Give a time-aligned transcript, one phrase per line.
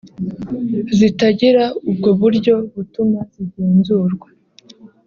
[0.97, 4.27] zitagira ubwo buryo butuma zigenzurwa